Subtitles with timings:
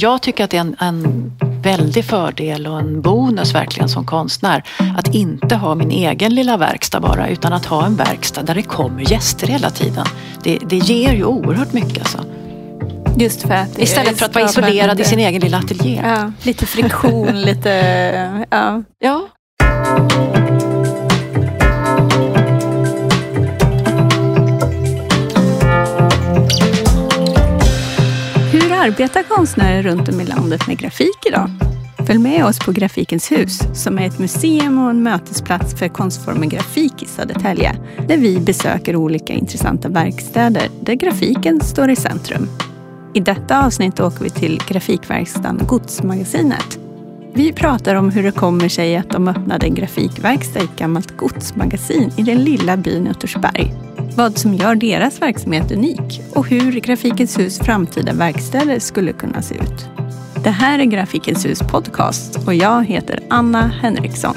[0.00, 1.32] Jag tycker att det är en, en
[1.62, 4.62] väldig fördel och en bonus verkligen som konstnär
[4.96, 8.62] att inte ha min egen lilla verkstad bara utan att ha en verkstad där det
[8.62, 10.06] kommer gäster hela tiden.
[10.42, 12.18] Det, det ger ju oerhört mycket alltså.
[13.18, 16.00] Just för att Istället för att vara isolerad lite, i sin egen lilla ateljé.
[16.04, 18.46] Ja, lite friktion, lite...
[18.50, 18.82] Ja.
[18.98, 19.28] ja.
[28.84, 31.50] Arbetar konstnärer runt om i landet med grafik idag?
[32.06, 36.48] Följ med oss på Grafikens hus som är ett museum och en mötesplats för konstformen
[36.48, 37.76] grafik i Södertälje.
[38.08, 42.48] Där vi besöker olika intressanta verkstäder där grafiken står i centrum.
[43.14, 46.83] I detta avsnitt åker vi till grafikverkstaden Godsmagasinet.
[47.34, 51.16] Vi pratar om hur det kommer sig att de öppnade en grafikverkstad i ett gammalt
[51.16, 53.74] godsmagasin i den lilla byn Uttersberg
[54.16, 59.54] vad som gör deras verksamhet unik och hur Grafikens hus framtida verkstäder skulle kunna se
[59.54, 59.88] ut.
[60.44, 64.34] Det här är Grafikens hus podcast och jag heter Anna Henriksson.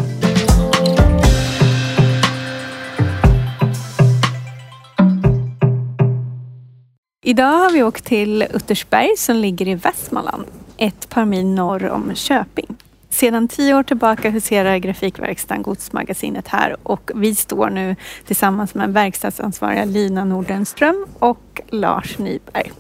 [7.24, 10.46] Idag har vi åkt till Uttersberg som ligger i Västmanland,
[10.78, 12.77] ett par mil norr om Köping.
[13.18, 19.86] Sedan tio år tillbaka huserar Grafikverkstan Godsmagasinet här och vi står nu tillsammans med verkstadsansvariga
[19.86, 22.72] Lina Nordenström och Lars Nyberg.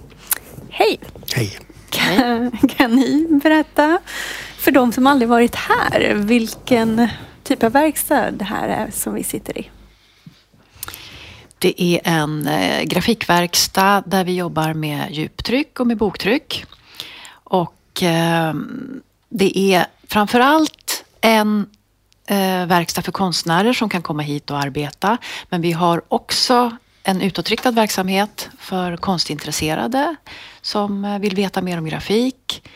[0.69, 0.99] Hej!
[1.35, 1.57] Hej!
[1.89, 3.99] Kan, kan ni berätta
[4.57, 7.07] för de som aldrig varit här vilken
[7.43, 9.69] typ av verkstad det här är som vi sitter i?
[11.57, 16.65] Det är en eh, grafikverkstad där vi jobbar med djuptryck och med boktryck.
[17.43, 18.53] Och eh,
[19.29, 21.69] det är framförallt en
[22.27, 25.17] eh, verkstad för konstnärer som kan komma hit och arbeta.
[25.49, 30.15] Men vi har också en utåtriktad verksamhet för konstintresserade
[30.61, 32.69] som eh, vill veta mer om grafik.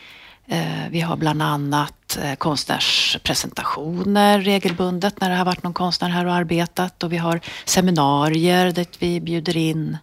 [0.46, 6.26] Eh, vi har bland annat eh, konstnärspresentationer regelbundet när det har varit någon konstnär här
[6.26, 9.98] och arbetat och vi har seminarier dit vi bjuder in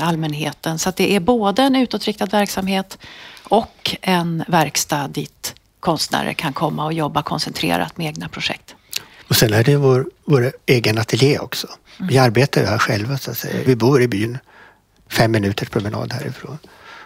[0.00, 0.78] allmänheten.
[0.78, 2.98] Så det är både en utåtriktad verksamhet
[3.44, 8.74] och en verkstad dit konstnärer kan komma och jobba koncentrerat med egna projekt.
[9.28, 11.66] Och sen är det vår, vår egen ateljé också.
[11.66, 12.08] Mm.
[12.08, 13.62] Vi arbetar ju här själva så att säga.
[13.66, 14.38] Vi bor i byn,
[15.08, 16.58] fem minuters promenad härifrån.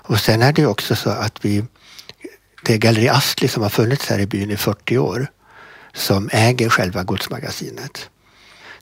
[0.08, 1.64] Och sen är det också så att vi,
[2.62, 5.26] det är Galleri Astli som har funnits här i byn i 40 år
[5.94, 8.10] som äger själva godsmagasinet.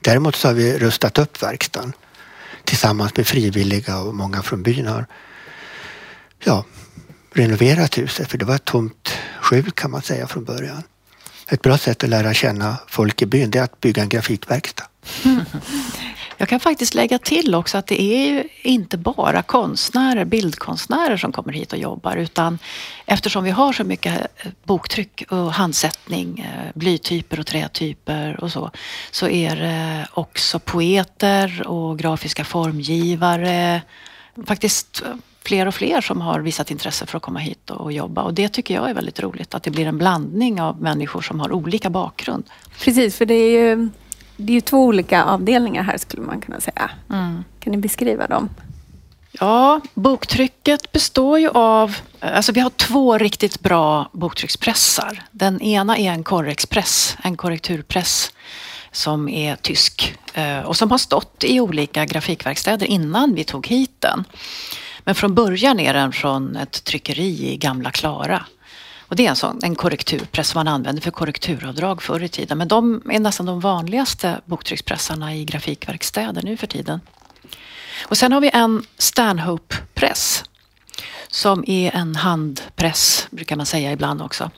[0.01, 1.93] Däremot så har vi rustat upp verkstaden
[2.65, 5.07] tillsammans med frivilliga och många från byn har
[6.45, 6.65] ja,
[7.33, 9.13] renoverat huset för det var ett tomt
[9.45, 10.83] sjuk kan man säga från början.
[11.49, 14.85] Ett bra sätt att lära känna folk i byn det är att bygga en grafikverkstad.
[16.37, 21.33] Jag kan faktiskt lägga till också att det är ju inte bara konstnärer, bildkonstnärer som
[21.33, 22.59] kommer hit och jobbar utan
[23.07, 28.71] eftersom vi har så mycket eh, boktryck och handsättning, eh, blytyper och trätyper och så,
[29.11, 33.83] så är det också poeter och grafiska formgivare,
[34.47, 38.23] faktiskt eh, fler och fler som har visat intresse för att komma hit och jobba.
[38.23, 41.41] Och det tycker jag är väldigt roligt, att det blir en blandning av människor som
[41.41, 42.45] har olika bakgrund.
[42.81, 43.89] Precis, för det är ju,
[44.37, 46.91] det är ju två olika avdelningar här skulle man kunna säga.
[47.11, 47.45] Mm.
[47.61, 48.49] Kan ni beskriva dem?
[49.41, 55.23] Ja, boktrycket består ju av, alltså vi har två riktigt bra boktryckspressar.
[55.31, 58.33] Den ena är en Correxpress, en korrekturpress
[58.93, 63.97] som är tysk eh, och som har stått i olika grafikverkstäder innan vi tog hit
[63.99, 64.25] den.
[65.05, 68.47] Men från början är den från ett tryckeri i Gamla Klara.
[69.09, 72.59] Och det är en, sån, en korrekturpress som man använde för korrekturavdrag förr i tiden.
[72.59, 77.01] Men de är nästan de vanligaste boktryckspressarna i grafikverkstäder nu för tiden.
[78.03, 80.45] Och sen har vi en Stanhope-press
[81.29, 84.51] som är en handpress, brukar man säga ibland också,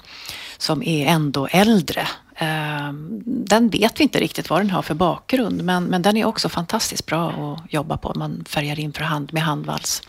[0.58, 2.08] som är ändå äldre.
[2.36, 6.24] Ehm, den vet vi inte riktigt vad den har för bakgrund men, men den är
[6.24, 8.12] också fantastiskt bra att jobba på.
[8.16, 10.02] Man färgar in för hand med handvals.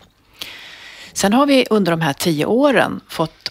[1.18, 3.50] Sen har vi under de här tio åren fått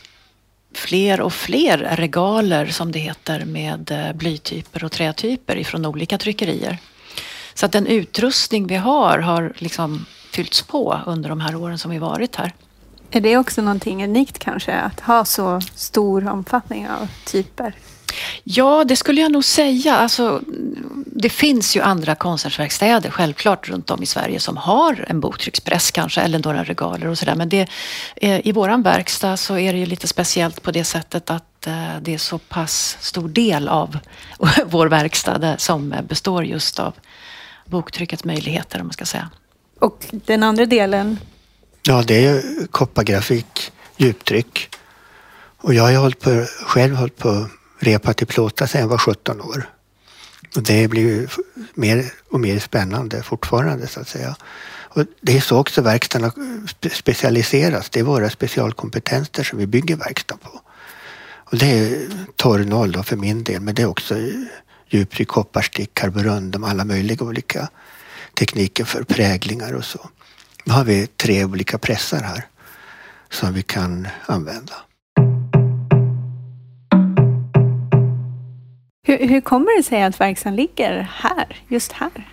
[0.75, 6.77] fler och fler regaler som det heter med eh, blytyper och trätyper ifrån olika tryckerier.
[7.53, 11.91] Så att den utrustning vi har har liksom fyllts på under de här åren som
[11.91, 12.53] vi varit här.
[13.11, 17.73] Är det också någonting unikt kanske att ha så stor omfattning av typer?
[18.43, 19.95] Ja, det skulle jag nog säga.
[19.95, 20.41] Alltså,
[21.05, 26.21] det finns ju andra konstnärsverkstäder självklart runt om i Sverige som har en boktryckspress kanske
[26.21, 27.35] eller några regaler och sådär.
[27.35, 27.67] Men det,
[28.15, 31.73] eh, i våran verkstad så är det ju lite speciellt på det sättet att eh,
[32.01, 33.97] det är så pass stor del av
[34.65, 36.93] vår verkstad som består just av
[37.65, 39.29] boktryckets möjligheter om man ska säga.
[39.79, 41.19] Och den andra delen?
[41.83, 44.75] Ja, det är koppargrafik, djuptryck
[45.57, 47.47] Och jag har hållit på, själv hållit på
[47.79, 49.69] repat i plåta sedan jag var 17 år.
[50.55, 51.27] Och det blir ju
[51.73, 54.35] mer och mer spännande fortfarande så att säga.
[54.97, 56.31] Och det är så också verkstaden
[56.91, 57.89] specialiseras.
[57.89, 60.61] Det är våra specialkompetenser som vi bygger verkstaden på.
[61.49, 64.15] Och det är torrnoll då för min del, men det är också
[64.89, 67.69] djuptryck, kopparstick, karborundum, alla möjliga olika
[68.33, 70.09] tekniker för präglingar och så.
[70.63, 72.47] Nu har vi tre olika pressar här
[73.29, 74.73] som vi kan använda.
[79.07, 82.27] Hur, hur kommer det sig att verksamheten ligger här, just här?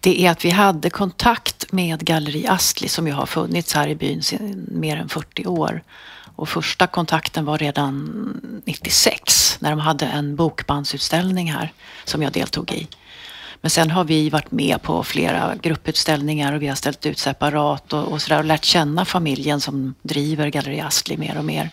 [0.00, 3.94] Det är att vi hade kontakt med Galleri Astli som ju har funnits här i
[3.94, 5.82] byn sedan mer än 40 år.
[6.36, 11.72] Och första kontakten var redan 96 när de hade en bokbandsutställning här
[12.04, 12.88] som jag deltog i.
[13.60, 17.92] Men sen har vi varit med på flera grupputställningar och vi har ställt ut separat
[17.92, 21.70] och, och sådär och lärt känna familjen som driver Galleri Astli mer och mer.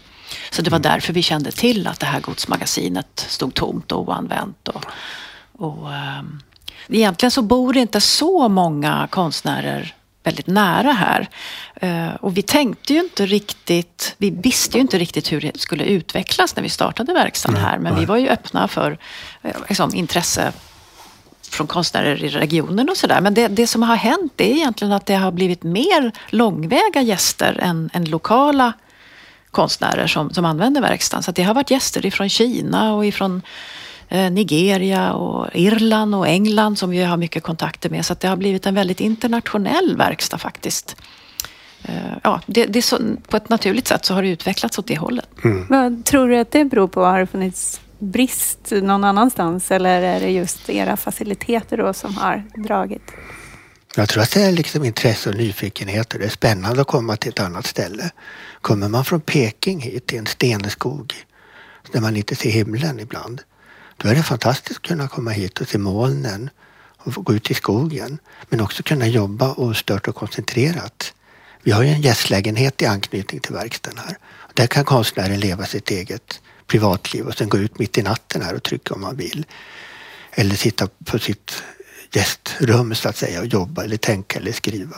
[0.50, 4.68] Så det var därför vi kände till att det här godsmagasinet stod tomt och oanvänt.
[4.68, 4.86] Och,
[5.58, 6.42] och, um,
[6.88, 9.94] egentligen så bor det inte så många konstnärer
[10.24, 11.30] väldigt nära här.
[11.84, 15.84] Uh, och vi tänkte ju inte riktigt, vi visste ju inte riktigt hur det skulle
[15.84, 17.78] utvecklas när vi startade verkstaden här.
[17.78, 18.92] Men vi var ju öppna för
[19.46, 20.54] uh, liksom, intresse
[21.50, 23.22] från konstnärer i regionen och sådär.
[23.22, 27.60] Men det, det som har hänt är egentligen att det har blivit mer långväga gäster
[27.62, 28.74] än, än lokala
[29.58, 31.24] konstnärer som, som använder verkstaden.
[31.24, 33.42] Så det har varit gäster ifrån Kina och ifrån
[34.10, 38.06] eh, Nigeria och Irland och England som vi har mycket kontakter med.
[38.06, 40.96] Så det har blivit en väldigt internationell verkstad faktiskt.
[41.84, 44.98] Eh, ja, det, det så, på ett naturligt sätt så har det utvecklats åt det
[44.98, 45.30] hållet.
[45.44, 45.66] Mm.
[45.70, 47.04] Vad tror du att det beror på?
[47.04, 52.44] Har det funnits brist någon annanstans eller är det just era faciliteter då som har
[52.56, 53.12] dragit?
[53.98, 57.18] Jag tror att det är liksom intresse och nyfikenhet och det är spännande att komma
[57.18, 58.12] till ett annat ställe.
[58.62, 61.14] Kommer man från Peking hit till en stenskog
[61.92, 63.42] där man inte ser himlen ibland,
[63.98, 66.50] då är det fantastiskt att kunna komma hit och se molnen
[66.98, 68.20] och gå ut i skogen.
[68.50, 71.14] Men också kunna jobba ostört och koncentrerat.
[71.64, 74.18] Vi har ju en gästlägenhet i anknytning till verkstaden här.
[74.54, 78.56] Där kan konstnären leva sitt eget privatliv och sen gå ut mitt i natten här
[78.56, 79.46] och trycka om man vill.
[80.32, 81.64] Eller sitta på sitt
[82.12, 84.98] gästrum så att säga och jobba eller tänka eller skriva.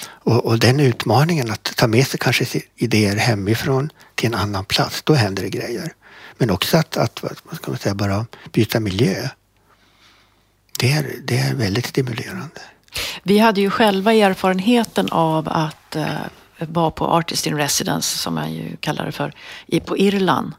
[0.00, 5.02] Och, och, den utmaningen att ta med sig kanske idéer hemifrån till en annan plats,
[5.02, 5.92] då händer det grejer.
[6.38, 9.28] Men också att, att vad ska man säga, bara byta miljö.
[10.78, 12.60] Det är, det är väldigt stimulerande.
[13.22, 16.06] Vi hade ju själva erfarenheten av att eh,
[16.58, 19.32] vara på Artist in Residence, som man ju kallar det för,
[19.66, 20.52] i, på Irland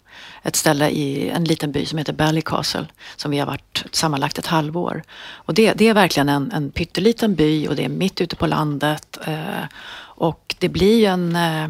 [0.44, 4.48] ett ställe i en liten by som heter Ballycastle som vi har varit sammanlagt ett
[4.48, 5.04] halvår.
[5.32, 8.48] Och det, det är verkligen en, en pytteliten by och det är mitt ute på
[8.48, 9.18] landet.
[9.26, 9.64] Eh,
[10.02, 11.70] och det blir en, eh,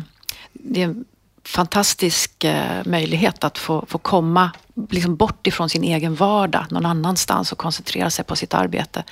[0.54, 1.06] det är en
[1.44, 4.52] fantastisk eh, möjlighet att få, få komma
[4.90, 9.04] liksom bort ifrån sin egen vardag någon annanstans och koncentrera sig på sitt arbete.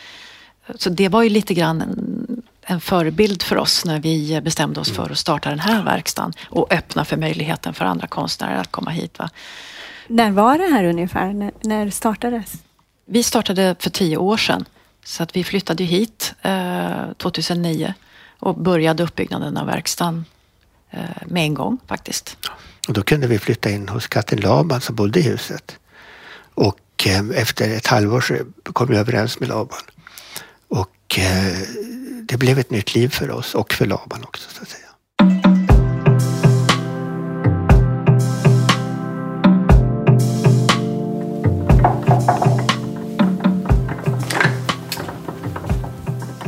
[0.75, 1.83] Så det var ju lite grann
[2.67, 6.73] en, förebild för oss när vi bestämde oss för att starta den här verkstaden och
[6.73, 9.19] öppna för möjligheten för andra konstnärer att komma hit.
[9.19, 9.29] Va?
[10.07, 11.33] När var det här ungefär?
[11.33, 12.53] När, när startades?
[13.05, 14.65] Vi startade för tio år sedan.
[15.05, 17.93] Så att vi flyttade hit eh, 2009
[18.39, 20.25] och började uppbyggnaden av verkstaden
[20.89, 22.37] eh, med en gång faktiskt.
[22.87, 25.79] Och då kunde vi flytta in hos katten Laban som bodde i huset.
[26.53, 28.35] Och eh, efter ett halvår så
[28.73, 29.81] kom vi överens med Laban.
[30.67, 31.57] Och eh,
[32.27, 34.83] det blev ett nytt liv för oss och för Laban också så att säga.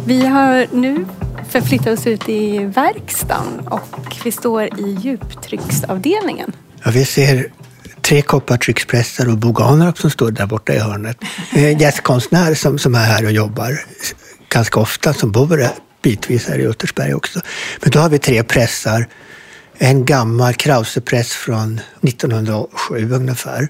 [0.06, 1.06] Vi har nu
[1.50, 6.52] förflyttat oss ut i verkstaden och vi står i djuptrycksavdelningen.
[6.84, 7.52] Ja, vi ser
[8.02, 11.18] tre koppartryckspressar och boganer som står där borta i hörnet.
[11.52, 13.80] En gästkonstnär som, som är här och jobbar
[14.50, 15.68] ganska ofta som bor
[16.02, 17.42] bitvis här i Uttersberg också.
[17.82, 19.08] Men då har vi tre pressar.
[19.78, 23.68] En gammal Krausepress från 1907 ungefär.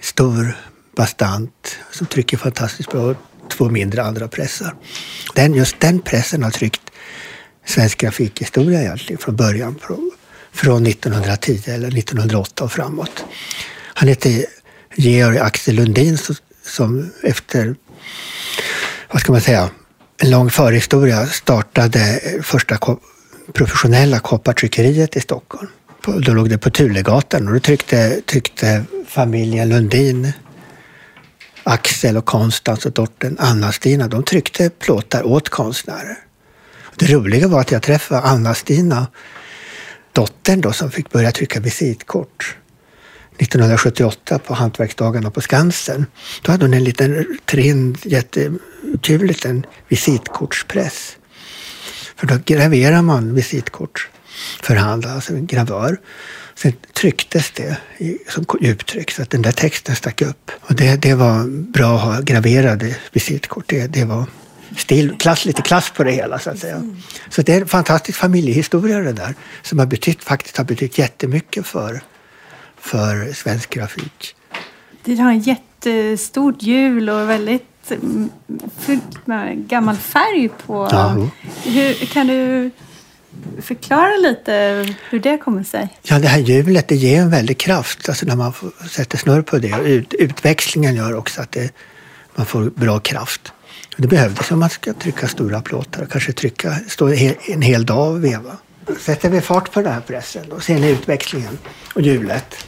[0.00, 0.56] Stor,
[0.96, 3.14] bastant, som trycker fantastiskt bra.
[3.48, 4.74] Två mindre andra pressar.
[5.34, 6.82] Den, just den pressen har tryckt
[7.66, 9.78] svensk grafikhistoria egentligen från början.
[10.52, 13.24] Från 1910 eller 1908 och framåt.
[13.94, 14.44] Han heter
[14.94, 16.18] Georg Axel Lundin
[16.64, 17.76] som efter,
[19.10, 19.70] vad ska man säga,
[20.22, 22.78] en lång förhistoria startade första
[23.52, 25.68] professionella koppartryckeriet i Stockholm.
[26.06, 30.32] Då låg det på Tulegatan och då tryckte, tryckte familjen Lundin,
[31.62, 36.18] Axel och Konstans och dottern Anna-Stina, de tryckte plåtar åt konstnärer.
[36.96, 39.06] Det roliga var att jag träffade Anna-Stina
[40.12, 42.56] dottern då som fick börja trycka visitkort
[43.40, 46.06] 1978 på Hantverksdagarna på Skansen.
[46.42, 51.16] Då hade hon en liten trind, jättekul liten visitkortspress.
[52.16, 54.08] För då graverar man visitkort
[54.62, 56.00] för hand, alltså en gravör.
[56.54, 60.50] Sen trycktes det i, som djuptryck så att den där texten stack upp.
[60.60, 63.64] Och det, det var bra att ha graverade visitkort.
[63.68, 64.24] Det, det var
[64.76, 66.96] stil, klass, lite klass på det hela så att säga.
[67.30, 71.66] Så det är en fantastisk familjehistoria det där som har betytt, faktiskt har betytt jättemycket
[71.66, 72.00] för,
[72.80, 74.34] för svensk grafik.
[75.04, 78.30] Det har en jättestort hjul och väldigt mm,
[78.78, 80.88] fyllt med gammal färg på.
[80.90, 81.28] Ja.
[81.64, 82.70] Hur, kan du
[83.62, 84.52] förklara lite
[85.10, 85.98] hur det kommer sig?
[86.02, 88.52] Ja, det här hjulet det ger en väldig kraft alltså när man
[88.90, 89.76] sätter snurr på det.
[89.84, 91.72] Ut, utväxlingen gör också att det,
[92.34, 93.52] man får bra kraft.
[93.96, 97.08] Det behövdes om man ska trycka stora plåtar och kanske trycka, stå
[97.46, 98.56] en hel dag och veva.
[99.00, 101.58] Sätter vi fart på den här pressen och ser ni utväxlingen
[101.94, 102.66] och hjulet.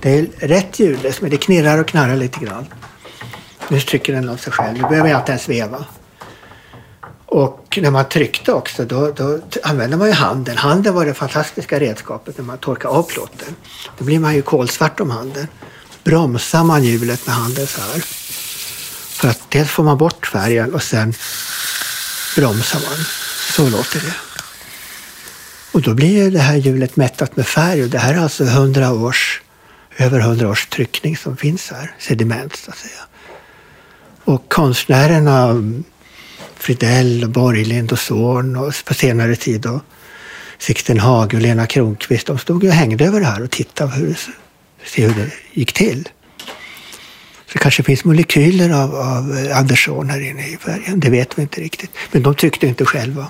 [0.00, 2.66] Det är rätt ljudlöst men det knirrar och knarrar lite grann.
[3.68, 4.76] Nu trycker den av sig själv.
[4.76, 5.84] Nu behöver jag inte ens veva.
[7.26, 10.56] Och när man tryckte också då, då använde man ju handen.
[10.56, 13.56] Handen var det fantastiska redskapet när man torkade av plåten.
[13.98, 15.46] Då blir man ju kolsvart om handen.
[16.04, 18.00] Bromsar man hjulet med handen så här.
[19.14, 21.14] För att dels får man bort färgen och sen
[22.36, 23.04] bromsar man.
[23.50, 24.14] Så låter det.
[25.74, 28.92] Och då blir det här hjulet mättat med färg och det här är alltså 100
[28.92, 29.42] års,
[29.96, 33.00] över 100 års tryckning som finns här, sediment så att säga.
[34.24, 35.62] Och konstnärerna
[36.56, 39.80] Fridell och Borglind och Zorn och på senare tid då
[40.58, 43.92] Sixten Hage och Lena Kronqvist, de stod ju och hängde över det här och tittade
[43.92, 44.18] hur,
[44.84, 46.08] se hur det gick till.
[47.46, 51.38] Så det kanske finns molekyler av, av Anders Zorn här inne i färgen, det vet
[51.38, 51.90] vi inte riktigt.
[52.12, 53.26] Men de tyckte inte själva.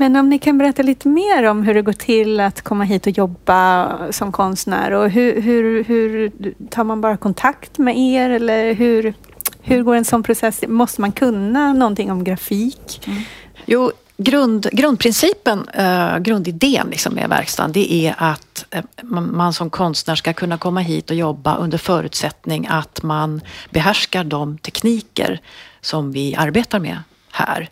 [0.00, 3.06] Men om ni kan berätta lite mer om hur det går till att komma hit
[3.06, 6.32] och jobba som konstnär och hur, hur, hur
[6.70, 9.14] tar man bara kontakt med er eller hur,
[9.60, 10.64] hur går en sån process?
[10.68, 13.02] Måste man kunna någonting om grafik?
[13.06, 13.22] Mm.
[13.66, 20.14] Jo, grund, grundprincipen, eh, grundidén liksom med verkstaden, det är att eh, man som konstnär
[20.14, 23.40] ska kunna komma hit och jobba under förutsättning att man
[23.70, 25.40] behärskar de tekniker
[25.80, 26.98] som vi arbetar med
[27.32, 27.68] här.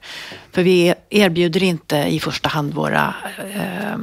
[0.53, 3.15] För vi erbjuder inte i första hand våra
[3.55, 3.99] eh,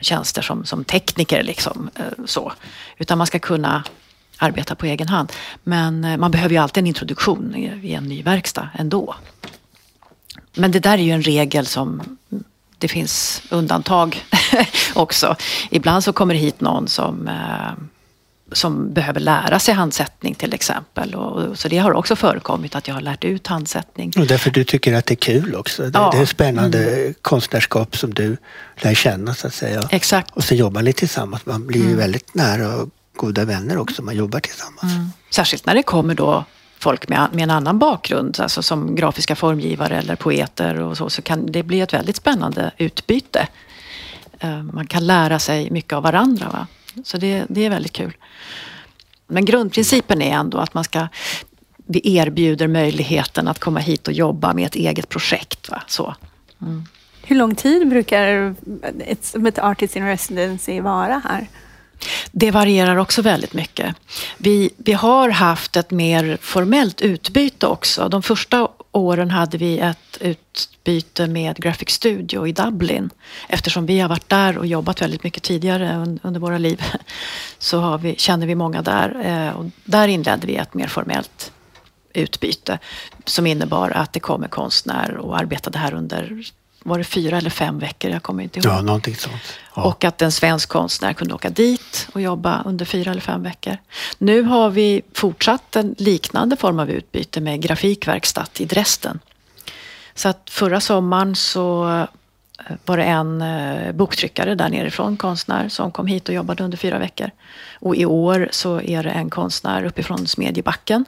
[0.00, 2.52] tjänster som, som tekniker, liksom, eh, så.
[2.98, 3.84] utan man ska kunna
[4.38, 5.32] arbeta på egen hand.
[5.64, 9.14] Men eh, man behöver ju alltid en introduktion i en ny verkstad ändå.
[10.54, 12.44] Men det där är ju en regel som mm,
[12.78, 14.24] det finns undantag
[14.94, 15.36] också.
[15.70, 17.72] Ibland så kommer det hit någon som eh,
[18.52, 21.14] som behöver lära sig handsättning till exempel.
[21.14, 24.12] Och, så det har också förekommit att jag har lärt ut handsättning.
[24.18, 25.82] Och därför du tycker att det är kul också.
[25.82, 26.10] Det, ja.
[26.12, 27.14] det är spännande mm.
[27.22, 28.36] konstnärskap som du
[28.76, 29.82] lär känna så att säga.
[29.90, 30.36] Exakt.
[30.36, 31.46] Och så jobbar ni tillsammans.
[31.46, 31.96] Man blir mm.
[31.96, 34.02] väldigt nära och goda vänner också.
[34.02, 34.92] Man jobbar tillsammans.
[34.94, 35.10] Mm.
[35.30, 36.44] Särskilt när det kommer då
[36.78, 41.22] folk med, med en annan bakgrund, alltså som grafiska formgivare eller poeter och så, så
[41.22, 43.48] kan det bli ett väldigt spännande utbyte.
[44.40, 46.48] Eh, man kan lära sig mycket av varandra.
[46.52, 46.66] Va?
[47.04, 48.16] Så det, det är väldigt kul.
[49.26, 51.08] Men grundprincipen är ändå att man ska
[51.90, 55.68] vi erbjuder möjligheten att komma hit och jobba med ett eget projekt.
[55.70, 55.82] Va?
[55.86, 56.14] Så.
[56.62, 56.84] Mm.
[57.22, 58.54] Hur lång tid brukar
[59.06, 61.46] ett, ett Artist in Residency vara här?
[62.32, 63.96] Det varierar också väldigt mycket.
[64.38, 68.08] Vi, vi har haft ett mer formellt utbyte också.
[68.08, 73.10] De första åren hade vi ett utbyte med Graphic Studio i Dublin.
[73.48, 76.82] Eftersom vi har varit där och jobbat väldigt mycket tidigare under våra liv
[77.58, 79.20] så har vi, känner vi många där.
[79.24, 81.52] Eh, och där inledde vi ett mer formellt
[82.12, 82.78] utbyte
[83.24, 86.42] som innebar att det kom en konstnär och arbetade här under
[86.88, 88.10] var det fyra eller fem veckor?
[88.10, 88.66] Jag kommer inte ihåg.
[88.66, 89.42] Ja, någonting sånt.
[89.76, 89.82] Ja.
[89.82, 93.76] Och att en svensk konstnär kunde åka dit och jobba under fyra eller fem veckor.
[94.18, 99.18] Nu har vi fortsatt en liknande form av utbyte med grafikverkstad i Dresden.
[100.14, 105.92] Så att förra sommaren så eh, var det en eh, boktryckare där nerifrån, konstnär, som
[105.92, 107.30] kom hit och jobbade under fyra veckor.
[107.80, 111.04] Och i år så är det en konstnär uppifrån Smedjebacken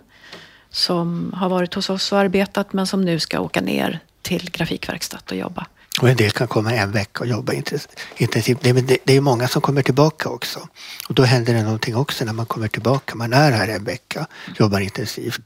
[0.71, 5.21] som har varit hos oss och arbetat men som nu ska åka ner till grafikverkstad
[5.31, 5.67] och jobba.
[6.01, 8.61] Och en del kan komma en vecka och jobba intensivt.
[9.05, 10.69] Det är många som kommer tillbaka också.
[11.09, 13.15] Och då händer det någonting också när man kommer tillbaka.
[13.15, 14.27] Man är här en vecka,
[14.59, 15.41] jobbar intensivt.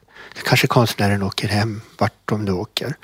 [0.45, 2.95] Kanske konstnären åker hem, vart de nu åker.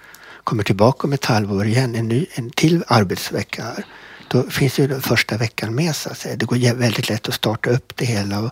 [0.45, 3.85] Kommer tillbaka om ett halvår igen, en, ny, en till arbetsvecka här.
[4.29, 6.37] Då finns ju den första veckan med så att säga.
[6.37, 8.41] Det går väldigt lätt att starta upp det hela.
[8.41, 8.51] Och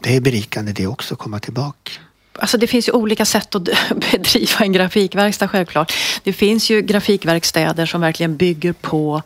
[0.00, 1.92] det är berikande det också, att komma tillbaka.
[2.38, 3.62] Alltså det finns ju olika sätt att
[4.12, 5.92] bedriva en grafikverkstad självklart.
[6.22, 9.22] Det finns ju grafikverkstäder som verkligen bygger på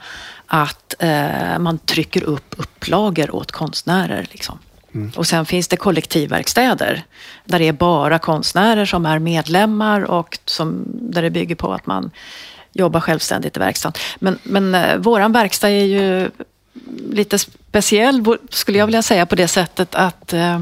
[0.46, 4.26] att eh, man trycker upp upplagor åt konstnärer.
[4.30, 4.58] Liksom.
[4.94, 5.12] Mm.
[5.16, 7.04] Och sen finns det kollektivverkstäder
[7.44, 11.86] där det är bara konstnärer som är medlemmar och som, där det bygger på att
[11.86, 12.10] man
[12.72, 14.00] jobbar självständigt i verkstaden.
[14.18, 16.30] Men, men eh, våran verkstad är ju
[17.10, 20.60] lite speciell skulle jag vilja säga på det sättet att eh,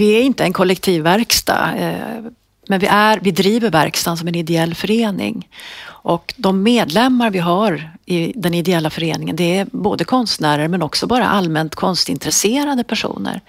[0.00, 1.74] vi är inte en kollektivverkstad.
[1.76, 2.24] Eh,
[2.68, 5.48] men vi, är, vi driver verkstaden som en ideell förening.
[6.02, 11.06] Och de medlemmar vi har i den ideella föreningen det är både konstnärer men också
[11.06, 13.40] bara allmänt konstintresserade personer.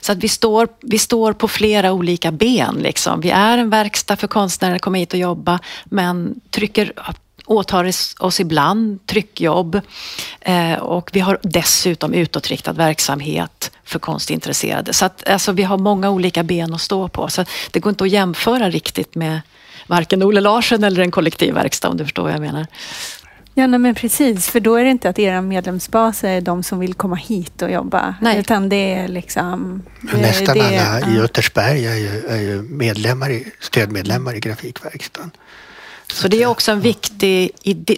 [0.00, 2.76] Så att vi står, vi står på flera olika ben.
[2.82, 3.20] Liksom.
[3.20, 6.92] Vi är en verkstad för konstnärer att komma hit och jobba men trycker
[7.46, 9.80] åtar oss ibland tryckjobb
[10.40, 14.92] eh, och vi har dessutom utåtriktad verksamhet för konstintresserade.
[14.92, 17.28] Så att, alltså, vi har många olika ben att stå på.
[17.28, 19.40] Så det går inte att jämföra riktigt med
[19.86, 22.66] varken Olle Larsen eller en kollektivverkstad om du förstår vad jag menar.
[23.54, 24.48] Ja, nej, men precis.
[24.48, 27.70] För då är det inte att era medlemsbas är de som vill komma hit och
[27.70, 28.14] jobba.
[28.20, 28.38] Nej.
[28.38, 29.82] Utan det är liksom...
[30.00, 35.30] Nästan det, alla i Götersberg är ju, är ju medlemmar i, stödmedlemmar i Grafikverkstan.
[36.12, 37.50] Så det är också en viktig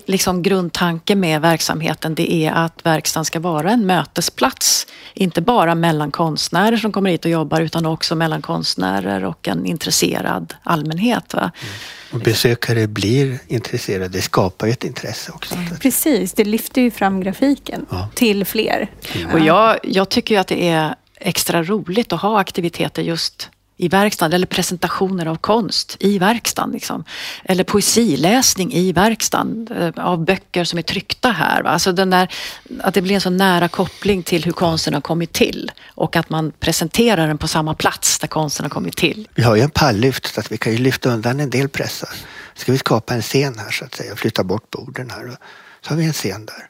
[0.07, 2.15] liksom, grundtanke med verksamheten.
[2.15, 4.87] Det är att verkstaden ska vara en mötesplats.
[5.15, 9.67] Inte bara mellan konstnärer som kommer hit och jobbar utan också mellan konstnärer och en
[9.67, 11.35] intresserad allmänhet.
[11.35, 11.41] Va?
[11.41, 11.75] Mm.
[12.13, 14.09] Och besökare blir intresserade.
[14.09, 15.55] Det skapar ju ett intresse också.
[15.81, 18.09] Precis, det lyfter ju fram grafiken ja.
[18.15, 18.91] till fler.
[19.15, 19.31] Mm.
[19.31, 23.51] Och jag, jag tycker ju att det är extra roligt att ha aktiviteter just
[23.83, 26.73] i verkstaden eller presentationer av konst i verkstaden.
[26.73, 27.05] Liksom.
[27.45, 31.63] Eller poesiläsning i verkstaden eh, av böcker som är tryckta här.
[31.63, 31.71] Va?
[31.71, 32.33] Alltså den där,
[32.81, 36.31] att det blir en så nära koppling till hur konsten har kommit till och att
[36.31, 39.29] man presenterar den på samma plats där konsten har kommit till.
[39.35, 42.11] Vi har ju en palllyft så att vi kan ju lyfta undan en del pressar.
[42.55, 45.37] Ska vi skapa en scen här så att säga, flytta bort borden här och
[45.81, 46.69] så har vi en scen där.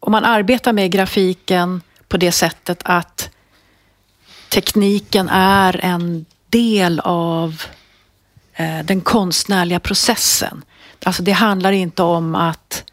[0.00, 3.30] Om man arbetar med grafiken på det sättet att
[4.54, 7.62] tekniken är en del av
[8.56, 10.64] eh, den konstnärliga processen.
[11.04, 12.84] Alltså det handlar inte om att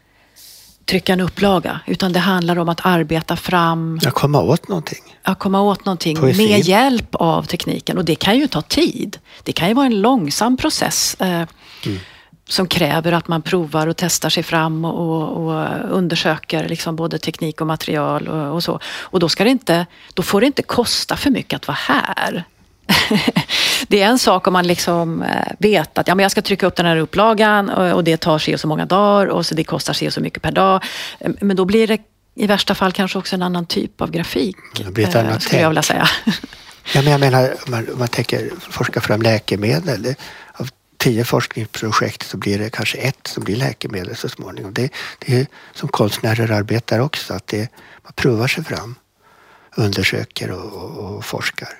[0.84, 4.00] trycka en upplaga utan det handlar om att arbeta fram...
[4.06, 5.16] Att komma åt någonting.
[5.22, 6.48] Att komma åt någonting Poesi.
[6.48, 9.18] med hjälp av tekniken och det kan ju ta tid.
[9.42, 11.16] Det kan ju vara en långsam process.
[11.20, 11.46] Eh,
[11.86, 11.98] mm
[12.48, 17.60] som kräver att man provar och testar sig fram och, och undersöker liksom både teknik
[17.60, 18.80] och material och, och, så.
[18.84, 22.44] Och då, ska det inte, då får det inte kosta för mycket att vara här.
[23.88, 26.66] det är en sak om man liksom eh, vet att ja, men jag ska trycka
[26.66, 29.64] upp den här upplagan och, och det tar sig så många dagar och så det
[29.64, 30.84] kostar sig så mycket per dag.
[31.20, 31.98] Eh, men då blir det
[32.34, 34.56] i värsta fall kanske också en annan typ av grafik.
[34.76, 36.08] Det blir ett annat skulle jag vilja säga.
[36.94, 40.14] ja, men jag menar, om man, man tänker forska fram läkemedel
[41.02, 44.74] tio forskningsprojekt så blir det kanske ett som blir läkemedel så småningom.
[44.74, 47.68] Det, det är som konstnärer arbetar också, att det,
[48.02, 48.94] man provar sig fram,
[49.76, 51.78] undersöker och, och, och forskar.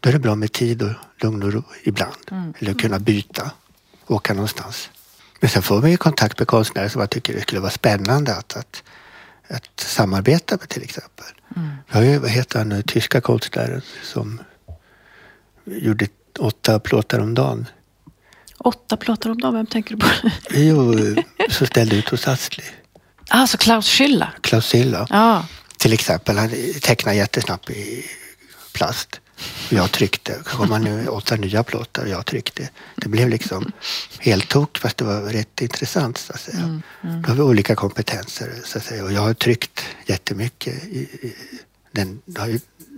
[0.00, 2.30] Då är det bra med tid och lugn och ro ibland.
[2.30, 2.54] Mm.
[2.58, 3.50] Eller kunna byta,
[4.06, 4.90] åka någonstans.
[5.40, 8.34] Men sen får man ju kontakt med konstnärer som man tycker det skulle vara spännande
[8.34, 8.82] att, att,
[9.48, 11.26] att samarbeta med till exempel.
[11.56, 11.68] Mm.
[11.86, 14.40] Vi har ju, vad heter han, tyska konstnären som
[15.64, 17.66] gjorde åtta plåtar om dagen.
[18.58, 20.30] Åtta plåtar om dagen, vem tänker du på?
[20.50, 20.94] jo,
[21.50, 22.64] som ställde ut hos Astli.
[23.28, 24.28] Alltså Klaus Schüller?
[24.40, 25.06] Klaus Schüller.
[25.10, 25.46] Ja.
[25.76, 28.04] Till exempel, han tecknade jättesnabbt i
[28.72, 29.20] plast.
[29.68, 30.34] Jag tryckte.
[30.44, 32.70] kom han nu åtta nya plåtar och jag tryckte.
[32.96, 33.72] Det blev liksom
[34.18, 36.58] helt tok fast det var rätt intressant så att säga.
[36.58, 37.22] Mm, mm.
[37.22, 39.04] Då har vi olika kompetenser så att säga.
[39.04, 40.84] Och jag har tryckt jättemycket.
[40.84, 41.34] I, i
[41.92, 42.22] den,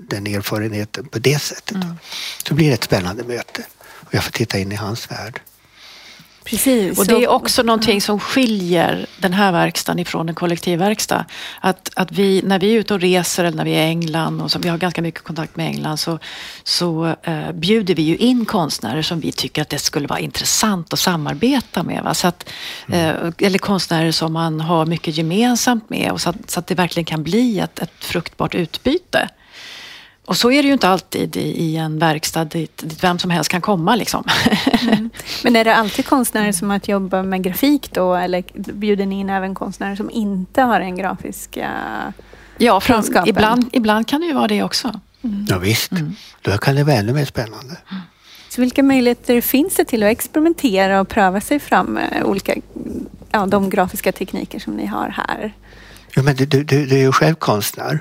[0.09, 1.75] den erfarenheten på det sättet.
[1.77, 1.96] Mm.
[2.38, 3.64] Så det blir ett spännande möte.
[3.81, 5.40] Och jag får titta in i hans värld.
[6.44, 6.98] Precis.
[6.98, 11.24] Och det är också någonting som skiljer den här verkstaden ifrån en kollektivverkstad.
[11.61, 14.40] Att, att vi, när vi är ute och reser eller när vi är i England
[14.40, 16.18] och så, vi har ganska mycket kontakt med England så,
[16.64, 20.92] så eh, bjuder vi ju in konstnärer som vi tycker att det skulle vara intressant
[20.92, 22.03] att samarbeta med.
[22.03, 22.14] Va?
[22.14, 22.50] Så att,
[22.88, 23.00] mm.
[23.00, 26.74] eh, eller konstnärer som man har mycket gemensamt med och så att, så att det
[26.74, 29.29] verkligen kan bli ett, ett fruktbart utbyte.
[30.25, 33.51] Och så är det ju inte alltid i, en verkstad dit, dit vem som helst
[33.51, 33.97] kan komma.
[33.97, 34.25] Liksom.
[34.83, 35.11] Mm.
[35.45, 38.15] Men är det alltid konstnärer som att jobba med grafik då?
[38.15, 41.71] Eller bjuder ni in även konstnärer som inte har den grafiska
[42.59, 45.01] ja, från, ibland, ibland kan det ju vara det också.
[45.23, 45.47] Mm.
[45.49, 46.15] Ja, visst, mm.
[46.43, 47.77] då kan det vara ännu mer spännande.
[48.49, 52.55] Så vilka möjligheter finns det till att experimentera och pröva sig fram med olika,
[53.31, 55.55] ja, de grafiska tekniker som ni har här?
[56.15, 58.01] Ja, men du, du, du är ju själv konstnär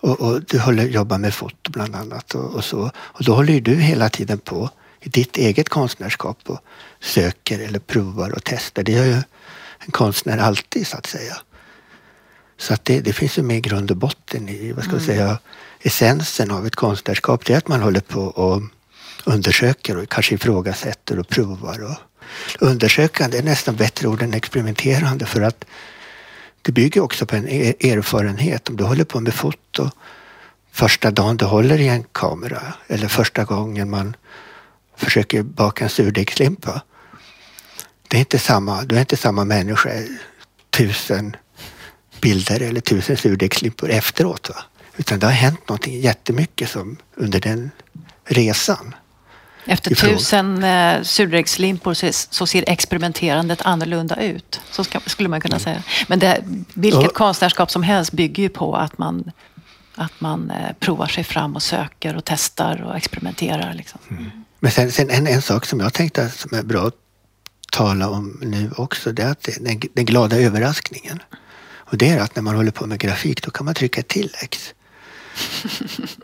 [0.00, 2.90] Och, och, du håller, jobbar med foto bland annat och, och, så.
[2.96, 6.58] Och då håller du hela tiden på i ditt eget konstnärskap och
[7.00, 8.82] söker eller provar och testar.
[8.82, 9.22] Det gör ju
[9.78, 11.36] en konstnär alltid så att säga.
[12.58, 15.04] Så att det, det finns ju med i grund och botten i, vad ska mm.
[15.04, 15.38] säga,
[15.80, 17.44] essensen av ett konstnärskap.
[17.44, 18.62] Det är att man håller på och
[19.24, 21.82] undersöker och kanske ifrågasätter och provar.
[21.82, 21.96] Och
[22.58, 25.64] undersökande är nästan bättre ord än experimenterande för att
[26.62, 28.68] det bygger också på en e-, erfarenhet.
[28.68, 29.90] Om du håller på med foto
[30.72, 34.16] första dagen du håller i en kamera eller första gången man
[34.96, 36.82] försöker baka en surdegslimpa.
[38.08, 39.90] Det är inte samma, du är inte samma människa
[40.70, 41.36] tusen
[42.20, 44.48] bilder eller tusen surdegslimpor efteråt.
[44.48, 44.56] Va?
[44.96, 47.70] Utan det har hänt någonting jättemycket som under den
[48.24, 48.94] resan.
[49.64, 50.10] Efter ifrån.
[50.10, 54.60] tusen eh, surdegslimpor så, så ser experimenterandet annorlunda ut.
[54.70, 55.64] Så ska, skulle man kunna mm.
[55.64, 55.82] säga.
[56.08, 56.44] Men det,
[56.74, 59.32] vilket och, konstnärskap som helst bygger ju på att man,
[59.94, 63.74] att man eh, provar sig fram och söker och testar och experimenterar.
[63.74, 64.00] Liksom.
[64.10, 64.30] Mm.
[64.60, 66.94] Men sen, sen, en, en sak som jag tänkte som är bra att
[67.72, 71.22] tala om nu också, det är att den, den glada överraskningen.
[71.90, 74.34] Och det är att när man håller på med grafik då kan man trycka till
[74.42, 74.74] X.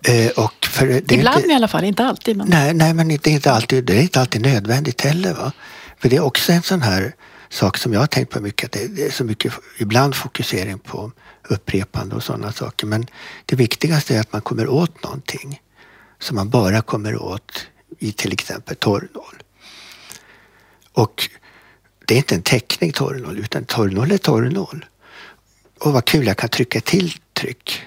[0.09, 2.37] eh, och det Ibland inte, i alla fall, inte alltid.
[2.37, 2.49] Men...
[2.49, 5.35] Nej, nej, men det är, inte alltid, det är inte alltid nödvändigt heller.
[5.35, 5.53] Va?
[5.99, 7.15] För det är också en sån här
[7.49, 8.73] sak som jag har tänkt på mycket.
[8.73, 11.13] Det, är så mycket, ibland fokusering på
[11.49, 12.87] upprepande och sådana saker.
[12.87, 13.07] Men
[13.47, 15.61] det viktigaste är att man kommer åt någonting
[16.19, 17.67] som man bara kommer åt
[17.99, 19.43] i till exempel torrnoll.
[20.93, 21.31] Och
[22.07, 24.85] det är inte en teckning torrnoll utan torrnoll är torrnoll.
[25.81, 27.83] Och vad kul, jag kan trycka till tryck.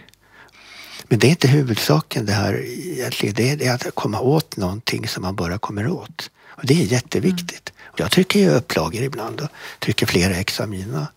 [1.10, 3.36] Men det är inte huvudsaken det här egentligen.
[3.36, 6.30] Det är att komma åt någonting som man bara kommer åt.
[6.48, 7.74] Och det är jätteviktigt.
[7.76, 7.94] Mm.
[7.96, 11.08] Jag trycker ju upplagor ibland och trycker flera ex av mina.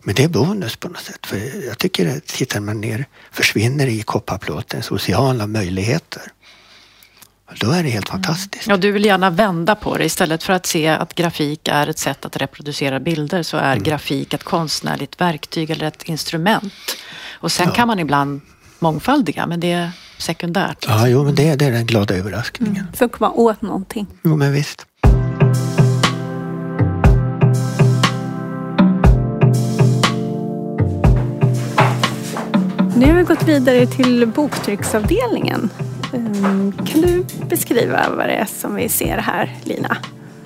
[0.00, 1.26] Men det är bonus på något sätt.
[1.26, 6.22] För jag tycker att tittar man ner försvinner i kopparplåten sociala möjligheter.
[7.60, 8.22] Då är det helt mm.
[8.22, 8.66] fantastiskt.
[8.66, 10.04] Ja, du vill gärna vända på det.
[10.04, 13.82] Istället för att se att grafik är ett sätt att reproducera bilder så är mm.
[13.82, 16.72] grafik ett konstnärligt verktyg eller ett instrument.
[17.32, 17.74] Och sen ja.
[17.74, 18.40] kan man ibland
[18.78, 20.84] mångfaldiga, men det är sekundärt.
[20.88, 22.76] Ja, jo, men det, det är den glada överraskningen.
[22.76, 22.92] Mm.
[22.92, 24.06] För att komma åt någonting.
[24.22, 24.86] Jo, men visst.
[32.96, 35.70] Nu har vi gått vidare till boktrycksavdelningen.
[36.14, 39.96] Ehm, kan du beskriva vad det är som vi ser här, Lina?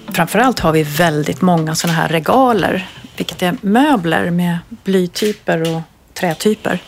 [0.09, 5.81] Framförallt har vi väldigt många sådana här regaler, vilket är möbler med blytyper och
[6.15, 6.81] trätyper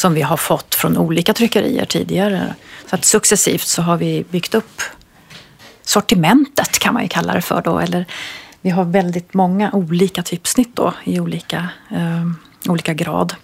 [0.00, 2.54] som vi har fått från olika tryckerier tidigare.
[2.86, 4.82] Så att successivt så har vi byggt upp
[5.82, 7.78] sortimentet kan man ju kalla det för då.
[7.78, 8.06] Eller
[8.60, 13.34] vi har väldigt många olika typsnitt då i olika, eh, olika grad.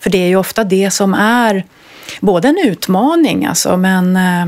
[0.00, 1.64] För det är ju ofta det som är
[2.20, 4.42] både en utmaning alltså, men eh,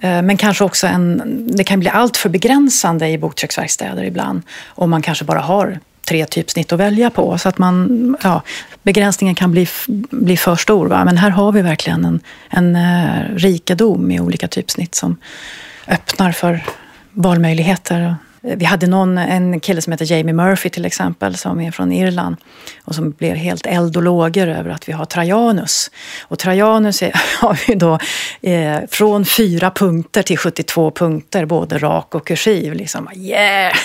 [0.00, 4.42] eh men kanske också en, det kan bli allt för begränsande i boktrycksverkstäder ibland.
[4.66, 7.38] Om man kanske bara har tre typsnitt att välja på.
[7.38, 8.42] Så att man, ja,
[8.82, 9.68] begränsningen kan bli,
[10.10, 10.86] bli för stor.
[10.86, 11.04] Va?
[11.04, 15.16] Men här har vi verkligen en, en eh, rikedom i olika typsnitt som
[15.88, 16.64] öppnar för
[17.12, 21.70] valmöjligheter Eh, vi hade någon, en kille som heter Jamie Murphy till exempel, som är
[21.70, 22.36] från Irland
[22.84, 25.90] och som blev helt eld och lågor över att vi har Trajanus.
[26.22, 27.98] Och Trajanus är, har vi då
[28.42, 32.74] eh, från fyra punkter till 72 punkter, både rak och kursiv.
[32.74, 33.76] Liksom, yeah!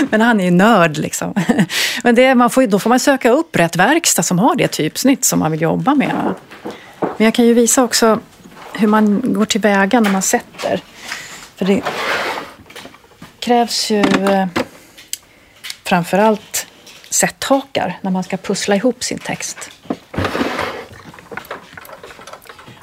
[0.10, 1.34] Men han är ju nörd liksom.
[2.02, 5.24] Men det, man får, då får man söka upp rätt verkstad som har det typsnitt
[5.24, 6.34] som man vill jobba med.
[7.00, 8.20] Men jag kan ju visa också
[8.72, 10.80] hur man går tillväga när man sätter.
[11.56, 11.82] För det,
[13.46, 14.46] krävs ju eh,
[15.84, 16.66] framförallt
[17.10, 19.70] sätthakar när man ska pussla ihop sin text.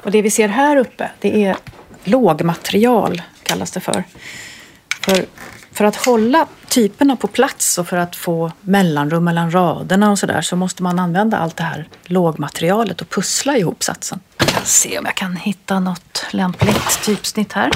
[0.03, 1.55] Och det vi ser här uppe, det är
[2.03, 4.03] lågmaterial, kallas det för.
[5.01, 5.25] För,
[5.71, 10.41] för att hålla typerna på plats och för att få mellanrum mellan raderna och sådär
[10.41, 14.19] så måste man använda allt det här lågmaterialet och pussla ihop satsen.
[14.37, 17.71] Jag ska se om jag kan hitta något lämpligt typsnitt här.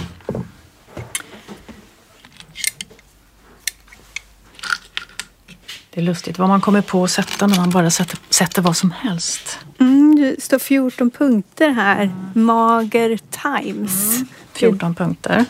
[5.98, 8.78] Det är lustigt vad man kommer på att sätta när man bara sätter, sätter vad
[8.78, 9.60] som helst.
[9.80, 12.02] Mm, det står 14 punkter här.
[12.02, 12.46] Mm.
[12.46, 14.16] Mager Times.
[14.16, 14.28] Mm.
[14.54, 15.46] 14 punkter.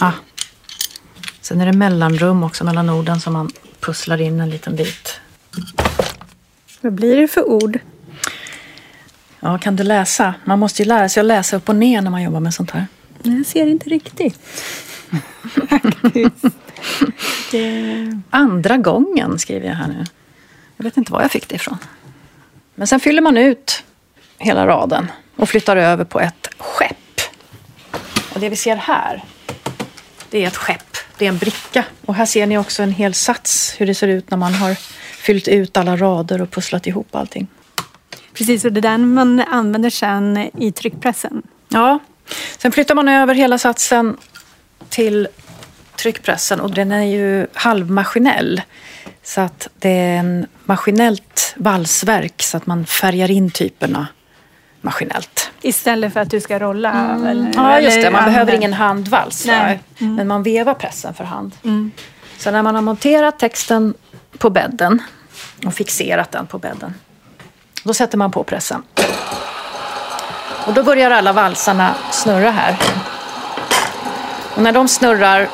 [0.00, 0.12] Ah.
[1.40, 3.50] Sen är det mellanrum också mellan orden som man
[3.80, 5.20] pusslar in en liten bit.
[6.80, 7.78] Vad blir det för ord?
[9.40, 10.34] Ja, kan du läsa?
[10.44, 12.70] Man måste ju lära sig att läsa upp och ner när man jobbar med sånt
[12.70, 12.86] här.
[13.22, 14.38] Jag ser inte riktigt.
[17.50, 18.20] Det...
[18.30, 20.04] Andra gången skriver jag här nu.
[20.76, 21.78] Jag vet inte var jag fick det ifrån.
[22.74, 23.84] Men sen fyller man ut
[24.38, 27.20] hela raden och flyttar över på ett skepp.
[28.34, 29.24] Och det vi ser här,
[30.30, 30.96] det är ett skepp.
[31.18, 31.84] Det är en bricka.
[32.06, 34.74] Och här ser ni också en hel sats, hur det ser ut när man har
[35.12, 37.46] fyllt ut alla rader och pusslat ihop allting.
[38.32, 41.42] Precis, och det är den man använder sen i tryckpressen.
[41.68, 41.98] Ja,
[42.58, 44.16] sen flyttar man över hela satsen
[44.88, 45.28] till
[45.96, 48.62] tryckpressen och den är ju halvmaskinell.
[49.22, 54.06] Så att det är en maskinellt valsverk så att man färgar in typerna
[54.80, 55.50] maskinellt.
[55.60, 56.90] Istället för att du ska rolla?
[56.90, 57.26] Mm.
[57.26, 58.10] Eller, ja, just det.
[58.10, 59.46] Man behöver ingen handvals.
[59.48, 59.78] Mm.
[59.98, 61.54] Men man vevar pressen för hand.
[61.64, 61.90] Mm.
[62.38, 63.94] Så när man har monterat texten
[64.38, 65.02] på bädden
[65.66, 66.94] och fixerat den på bädden.
[67.82, 68.82] Då sätter man på pressen.
[70.66, 72.78] Och då börjar alla valsarna snurra här.
[74.58, 75.48] Och när de snurrar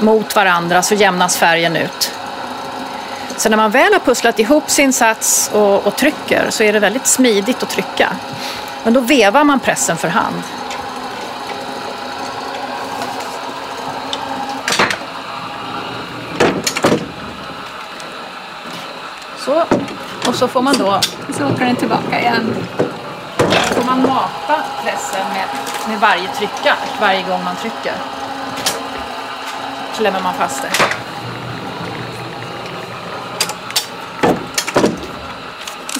[0.00, 2.12] mot varandra så jämnas färgen ut.
[3.36, 6.78] Så när man väl har pusslat ihop sin sats och, och trycker så är det
[6.78, 8.16] väldigt smidigt att trycka.
[8.82, 10.42] Men då vevar man pressen för hand.
[19.38, 19.64] Så,
[20.28, 21.00] och så får man då...
[21.38, 22.54] Så åker den tillbaka igen.
[23.68, 25.46] Så får man mata pressen med,
[25.88, 27.94] med varje trycka, varje gång man trycker.
[29.96, 30.68] Klämmer man fast det.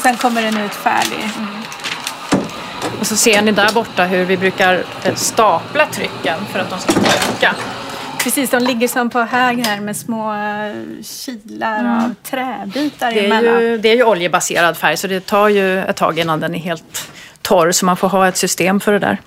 [0.04, 1.30] sen kommer den ut färdig.
[1.37, 1.62] Mm.
[3.00, 6.78] Och så ser ni där borta hur vi brukar eh, stapla trycken för att de
[6.78, 7.54] ska torka.
[8.18, 12.04] Precis, de ligger som på hög här med små eh, kilar mm.
[12.04, 13.61] av träbitar det är emellan.
[13.61, 16.59] Ju, det är ju oljebaserad färg så det tar ju ett tag innan den är
[16.59, 17.11] helt
[17.42, 19.18] torr så man får ha ett system för det där.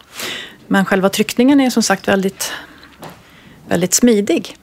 [0.67, 2.53] Men själva tryckningen är som sagt väldigt,
[3.67, 4.57] väldigt smidig.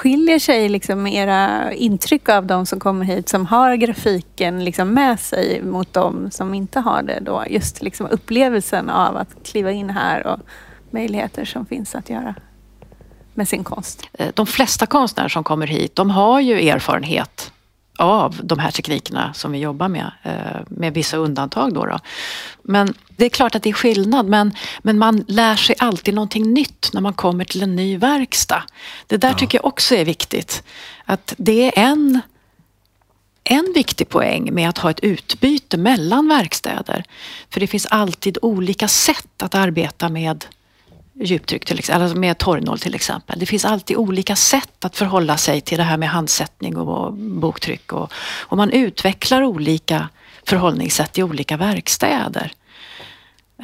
[0.00, 5.20] skiljer sig liksom era intryck av de som kommer hit som har grafiken liksom med
[5.20, 7.44] sig mot de som inte har det då?
[7.50, 10.38] Just liksom upplevelsen av att kliva in här och
[10.90, 12.34] möjligheter som finns att göra
[13.34, 14.08] med sin konst.
[14.12, 17.52] Eh, de flesta konstnärer som kommer hit, de har ju erfarenhet
[18.00, 21.74] av de här teknikerna som vi jobbar med, eh, med vissa undantag.
[21.74, 21.98] Då, då
[22.62, 26.52] Men det är klart att det är skillnad, men, men man lär sig alltid någonting
[26.54, 28.62] nytt när man kommer till en ny verkstad.
[29.06, 29.34] Det där ja.
[29.34, 30.62] tycker jag också är viktigt.
[31.04, 32.20] Att det är en
[33.44, 37.04] en viktig poäng med att ha ett utbyte mellan verkstäder.
[37.50, 40.44] För det finns alltid olika sätt att arbeta med
[41.20, 43.38] djuptryck, till exempel, alltså med torrnål till exempel.
[43.38, 47.92] Det finns alltid olika sätt att förhålla sig till det här med handsättning och boktryck.
[47.92, 50.08] Och, och man utvecklar olika
[50.46, 52.52] förhållningssätt i olika verkstäder.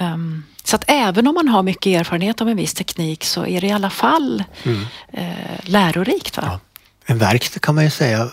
[0.01, 3.61] Um, så att även om man har mycket erfarenhet av en viss teknik så är
[3.61, 4.83] det i alla fall mm.
[5.13, 6.37] eh, lärorikt.
[6.37, 6.43] Va?
[6.47, 6.61] Ja.
[7.09, 8.31] En verkstad kan man ju säga,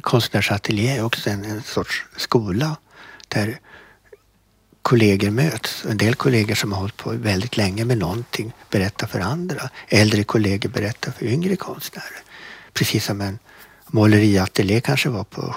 [0.00, 2.76] konstnärsateljé är också en, en sorts skola
[3.28, 3.58] där
[4.82, 5.84] kollegor möts.
[5.84, 9.70] En del kollegor som har hållit på väldigt länge med någonting berättar för andra.
[9.88, 12.22] Äldre kollegor berättar för yngre konstnärer.
[12.72, 13.38] Precis som en
[13.86, 15.54] måleriateljé kanske var på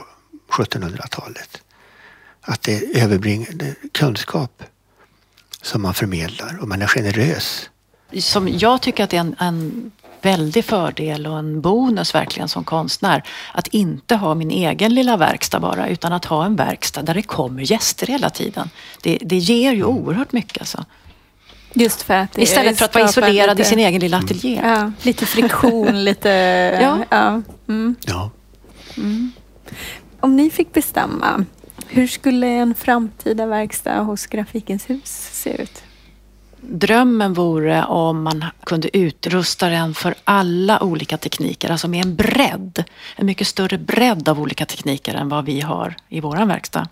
[0.50, 1.62] 1700-talet.
[2.42, 4.64] Att det överbringar kunskap
[5.62, 7.70] som man förmedlar och man är generös.
[8.20, 9.92] Som jag tycker att det är en, en
[10.26, 13.24] väldig fördel och en bonus verkligen som konstnär.
[13.54, 17.22] Att inte ha min egen lilla verkstad bara utan att ha en verkstad där det
[17.22, 18.70] kommer gäster hela tiden.
[19.02, 19.98] Det, det ger ju mm.
[19.98, 20.86] oerhört mycket alltså.
[21.74, 24.62] Just för att Istället för att vara isolerad lite, i sin egen lilla ateljé.
[24.64, 26.30] Ja, lite friktion, lite...
[26.82, 26.98] ja.
[27.10, 27.42] ja.
[27.68, 27.96] Mm.
[28.06, 28.30] ja.
[28.98, 29.32] Mm.
[30.20, 31.46] Om ni fick bestämma,
[31.88, 35.84] hur skulle en framtida verkstad hos Grafikens hus se ut?
[36.70, 42.84] Drömmen vore om man kunde utrusta den för alla olika tekniker, alltså med en bredd.
[43.16, 46.88] En mycket större bredd av olika tekniker än vad vi har i vår verkstad.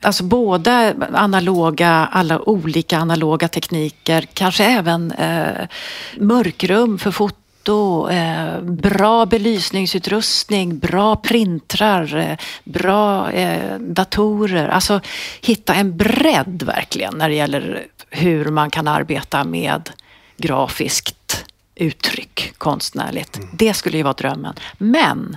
[0.00, 5.68] Alltså både analoga, alla olika analoga tekniker, kanske även eh,
[6.16, 14.68] mörkrum för foto foto, eh, bra belysningsutrustning, bra printrar, eh, bra eh, datorer.
[14.68, 15.00] Alltså
[15.40, 19.90] hitta en bredd verkligen när det gäller hur man kan arbeta med
[20.36, 21.44] grafiskt
[21.74, 23.36] uttryck konstnärligt.
[23.36, 23.48] Mm.
[23.52, 24.54] Det skulle ju vara drömmen.
[24.78, 25.36] Men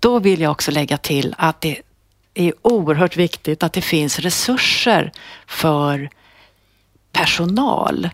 [0.00, 1.82] då vill jag också lägga till att det
[2.34, 5.12] är oerhört viktigt att det finns resurser
[5.46, 6.10] för
[7.12, 8.10] personal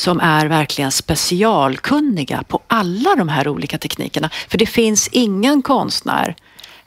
[0.00, 4.30] som är verkligen specialkunniga på alla de här olika teknikerna.
[4.48, 6.36] För det finns ingen konstnär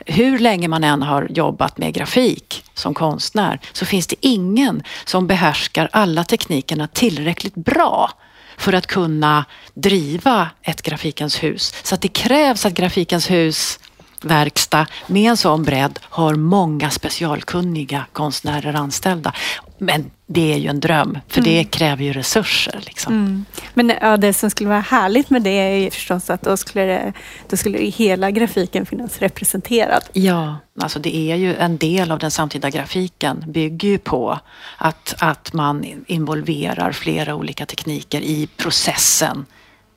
[0.06, 5.28] hur länge man än har jobbat med grafik som konstnär så finns det ingen som
[5.28, 8.12] behärskar alla teknikerna tillräckligt bra
[8.58, 11.74] för att kunna driva ett Grafikens hus.
[11.84, 13.80] Så att det krävs att Grafikens hus
[14.26, 19.34] verkstad med en sån bredd har många specialkunniga konstnärer anställda.
[19.78, 21.54] Men det är ju en dröm, för mm.
[21.54, 22.82] det kräver ju resurser.
[22.86, 23.14] Liksom.
[23.14, 23.46] Mm.
[23.74, 26.86] Men ja, det som skulle vara härligt med det är ju förstås att då skulle,
[26.86, 27.14] det,
[27.50, 30.04] då skulle hela grafiken finnas representerad.
[30.14, 34.40] Ja, alltså det är ju en del av den samtida grafiken bygger ju på
[34.78, 39.46] att, att man involverar flera olika tekniker i processen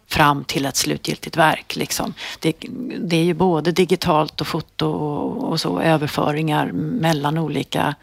[0.08, 1.76] fram till ett slutgiltigt verk.
[1.76, 2.14] Liksom.
[2.40, 2.56] Det,
[3.00, 7.94] det, är ju både digitalt och foto och, och, så överföringar mellan olika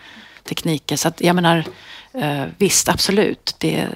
[0.44, 0.96] tekniker.
[0.96, 1.64] Så att, jag menar,
[2.14, 3.56] eh, visst absolut.
[3.58, 3.88] Det,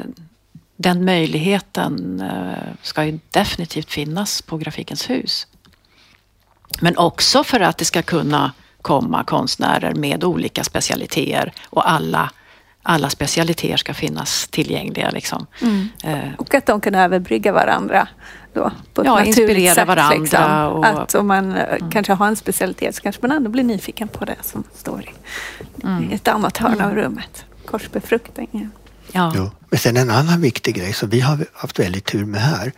[0.76, 5.48] den möjligheten eh, ska ju definitivt finnas på Grafikens hus.
[6.82, 12.32] Men också för att det ska kunna komma konstnärer med olika specialiteter och alla
[12.90, 15.10] alla specialiteter ska finnas tillgängliga.
[15.12, 15.48] Liksom.
[15.62, 15.88] Mm.
[16.04, 16.34] Eh.
[16.38, 18.08] Och att de kan överbrygga varandra
[18.54, 20.18] då, på ja, inspirera sätt, varandra.
[20.18, 20.68] Liksom.
[20.68, 21.92] Och, att om man eh, mm.
[21.92, 25.10] kanske har en specialitet så kanske man ändå blir nyfiken på det som står i,
[25.84, 26.12] mm.
[26.12, 26.96] ett annat hörn av mm.
[26.96, 27.46] rummet.
[27.66, 28.70] Korsbefruktning.
[29.12, 29.34] Ja.
[29.36, 29.50] Jo.
[29.70, 32.72] Men sen en annan viktig grej som vi har haft väldigt tur med här.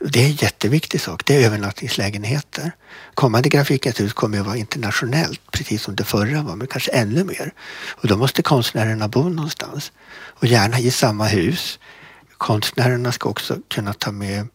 [0.00, 1.24] Det är en jätteviktig sak.
[1.26, 2.72] Det är övernattningslägenheter.
[3.14, 7.24] Kommande Grafikens hus kommer att vara internationellt, precis som det förra var, men kanske ännu
[7.24, 7.52] mer.
[7.90, 11.78] Och då måste konstnärerna bo någonstans och gärna i samma hus.
[12.38, 14.48] Konstnärerna ska också kunna ta med,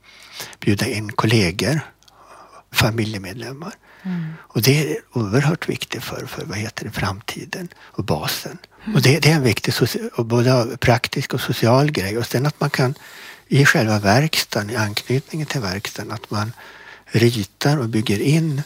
[0.59, 1.79] bjuda in kollegor,
[2.71, 3.73] familjemedlemmar.
[4.03, 4.33] Mm.
[4.39, 8.57] Och det är oerhört viktigt för, för vad heter det, framtiden och basen.
[8.83, 8.95] Mm.
[8.95, 9.73] Och det, det, är en viktig
[10.15, 12.17] och både praktisk och social grej.
[12.17, 12.93] Och sen att man kan
[13.47, 16.53] i själva verkstaden, i anknytningen till verkstaden, att man
[17.05, 18.61] ritar och bygger in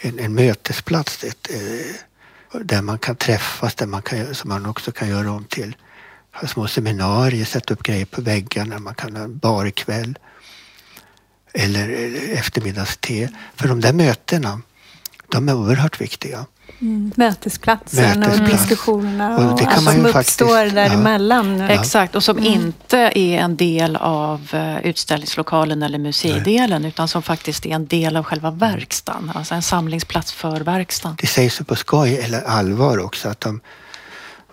[0.00, 4.92] en, en mötesplats ett, eh, där man kan träffas, där man kan, som man också
[4.92, 5.76] kan göra om till
[6.46, 10.18] små seminarier, sätta upp grejer på väggarna, man kan ha en barkväll
[11.54, 13.28] eller eftermiddagste.
[13.56, 14.60] För de där mötena,
[15.28, 16.46] de är oerhört viktiga.
[16.80, 17.12] Mm.
[17.16, 18.40] Mötesplatsen Mötesplats.
[18.40, 21.58] och diskussionerna och, det kan allt som uppstår däremellan.
[21.58, 21.68] Ja.
[21.68, 22.52] Exakt, och som mm.
[22.52, 26.88] inte är en del av eh, utställningslokalen eller museidelen Nej.
[26.88, 29.32] utan som faktiskt är en del av själva verkstaden.
[29.34, 31.16] Alltså en samlingsplats för verkstaden.
[31.20, 33.60] Det sägs på skoj eller allvar också att de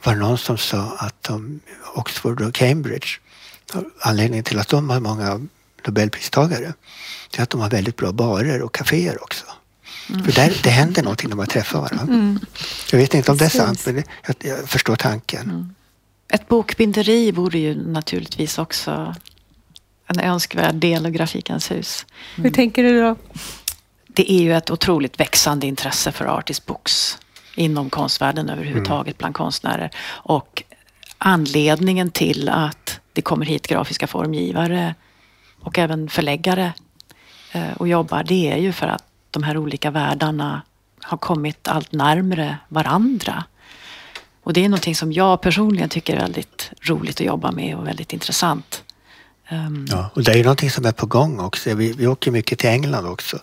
[0.03, 1.59] var någon som sa att de,
[1.95, 3.07] Oxford och Cambridge,
[4.01, 5.47] anledningen till att de har många
[5.87, 6.73] Nobelpristagare,
[7.31, 9.45] det är att de har väldigt bra barer och kaféer också.
[10.09, 10.23] Mm.
[10.23, 12.03] För där, det händer någonting när man träffar varandra.
[12.03, 12.39] Mm.
[12.91, 15.41] Jag vet inte om det är sant, men jag, jag förstår tanken.
[15.41, 15.75] Mm.
[16.33, 19.15] Ett bokbinderi vore ju naturligtvis också
[20.07, 22.05] en önskvärd del av Grafikens hus.
[22.35, 23.15] Hur tänker du då?
[24.07, 27.17] Det är ju ett otroligt växande intresse för artist books
[27.55, 29.17] inom konstvärlden överhuvudtaget mm.
[29.17, 29.91] bland konstnärer.
[30.07, 30.63] Och
[31.17, 34.95] anledningen till att det kommer hit grafiska formgivare
[35.61, 36.73] och även förläggare
[37.51, 40.61] eh, och jobbar, det är ju för att de här olika världarna
[41.01, 43.43] har kommit allt närmre varandra.
[44.43, 47.87] Och det är någonting som jag personligen tycker är väldigt roligt att jobba med och
[47.87, 48.83] väldigt intressant.
[49.47, 51.75] Ehm, ja, och det är ju någonting som är på gång också.
[51.75, 53.39] Vi, vi åker mycket till England också.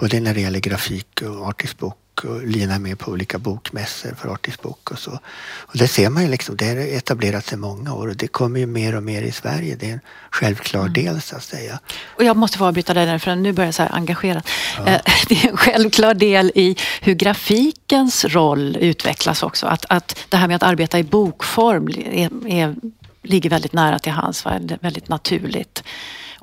[0.00, 4.28] Både när det gäller grafik och artistbok och Lina är med på olika bokmässor för
[4.28, 5.18] Artist Bok och så.
[5.60, 8.60] Och det ser man ju liksom, det har etablerats i många år och det kommer
[8.60, 9.76] ju mer och mer i Sverige.
[9.76, 10.00] Det är en
[10.30, 10.92] självklar mm.
[10.92, 11.78] del så att säga.
[12.06, 14.42] Och jag måste få avbryta dig där för nu börjar jag så här engagera.
[14.78, 14.86] Ja.
[14.86, 19.66] Eh, det är en självklar del i hur grafikens roll utvecklas också.
[19.66, 22.74] Att, att det här med att arbeta i bokform är, är,
[23.22, 24.46] ligger väldigt nära till hands,
[24.80, 25.82] väldigt naturligt.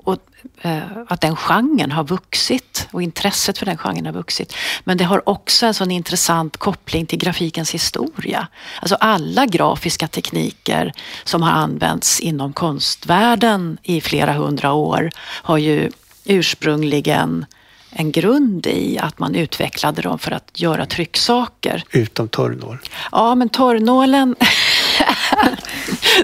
[0.03, 0.17] Och
[0.61, 4.55] eh, att den genren har vuxit och intresset för den genren har vuxit.
[4.83, 8.47] Men det har också en sån intressant koppling till grafikens historia.
[8.81, 15.91] Alltså alla grafiska tekniker som har använts inom konstvärlden i flera hundra år har ju
[16.25, 17.45] ursprungligen
[17.89, 21.83] en grund i att man utvecklade dem för att göra trycksaker.
[21.91, 22.77] Utom torrnål?
[23.11, 24.35] Ja, men torrnålen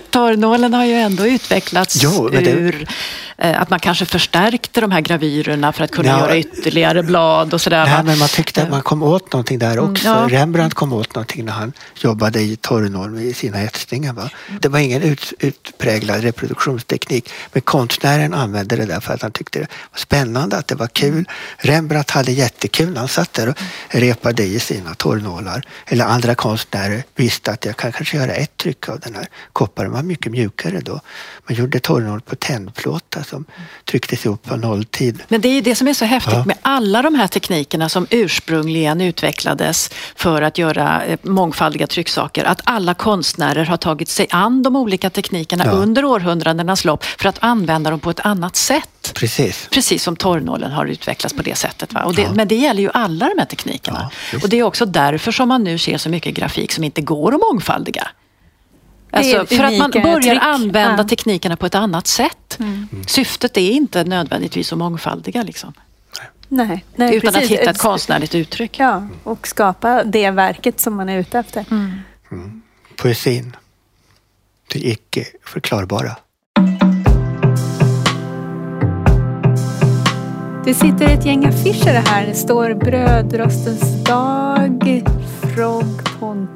[0.09, 2.49] Torrnålen har ju ändå utvecklats jo, det...
[2.49, 2.87] ur
[3.37, 7.61] att man kanske förstärkte de här gravyrerna för att kunna ja, göra ytterligare blad och
[7.61, 7.85] sådär.
[7.85, 10.07] Nej, men man tyckte att man kom åt någonting där mm, också.
[10.07, 10.27] Ja.
[10.29, 14.13] Rembrandt kom åt någonting när han jobbade i torrnorm i sina etsningar.
[14.13, 14.29] Va?
[14.61, 19.59] Det var ingen ut, utpräglad reproduktionsteknik men konstnären använde det där för att han tyckte
[19.59, 21.25] det var spännande, att det var kul.
[21.57, 23.55] Rembrandt hade jättekul när han satt där och
[23.89, 25.63] repade i sina torrnålar.
[25.85, 29.85] Eller andra konstnärer visste att jag kan kanske göra ett tryck av den här skarpare,
[29.85, 31.01] den var mycket mjukare då.
[31.47, 33.45] Man gjorde torrnål på tändplåtar som
[33.85, 35.23] trycktes ihop på nolltid.
[35.27, 36.43] Men det är ju det som är så häftigt Ja.
[36.45, 42.43] med alla de här teknikerna som ursprungligen utvecklades för att göra eh, mångfaldiga trycksaker.
[42.45, 45.71] Att alla konstnärer har tagit sig an de olika teknikerna Ja.
[45.71, 49.11] under århundradenas lopp för att använda dem på ett annat sätt.
[49.13, 49.67] Precis.
[49.71, 51.93] Precis som torrnålen har utvecklats på det sättet.
[51.93, 52.03] Va?
[52.03, 52.33] Och det, Ja.
[52.33, 54.09] Men det gäller ju alla de här teknikerna.
[54.43, 57.35] Och det är också därför som man nu ser så mycket grafik som inte går
[57.35, 58.07] att mångfaldiga.
[59.11, 60.39] Alltså, för att man börjar trick.
[60.41, 61.07] använda Ja.
[61.07, 62.57] teknikerna på ett annat sätt.
[63.07, 65.43] Syftet är inte nödvändigtvis att mångfaldiga.
[65.43, 65.73] Liksom.
[66.47, 67.51] Nej, nej, utan precis.
[67.51, 68.79] att hitta ett konstnärligt uttryck.
[68.79, 71.65] Ja, och skapa det verket som man är ute efter.
[72.95, 73.55] Poesin.
[74.73, 76.15] Det icke förklarbara.
[80.65, 82.25] Det sitter ett gäng affischer här.
[82.27, 85.03] Det står brödrostens dag,
[85.55, 86.47] Frog på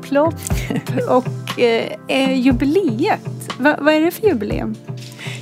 [1.07, 3.21] och eh, eh, jubileet.
[3.57, 4.75] Va, vad är det för jubileum?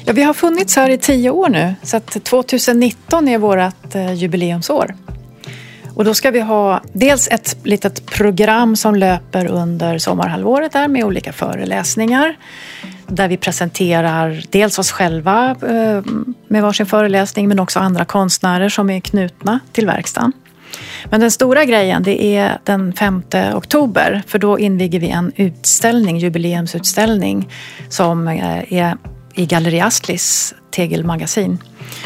[0.05, 4.13] Ja, vi har funnits här i tio år nu, så att 2019 är vårt eh,
[4.13, 4.95] jubileumsår.
[5.95, 11.03] Och då ska vi ha dels ett litet program som löper under sommarhalvåret där med
[11.03, 12.37] olika föreläsningar.
[13.07, 16.03] Där vi presenterar dels oss själva eh,
[16.47, 20.33] med varsin föreläsning men också andra konstnärer som är knutna till verkstaden.
[21.09, 23.23] Men den stora grejen det är den 5
[23.53, 27.49] oktober för då inviger vi en utställning, jubileumsutställning
[27.89, 28.97] som eh, är
[29.33, 31.57] i Galleri Astlis tegelmagasin.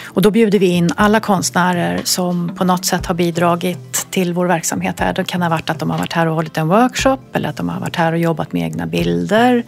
[0.04, 4.46] Och då bjuder vi in alla konstnärer som på något sätt har bidragit till vår
[4.46, 5.14] verksamhet här.
[5.14, 7.58] Det kan ha varit att de har varit här och hållit en workshop eller att
[7.58, 9.64] de har varit här och jobbat med egna bilder.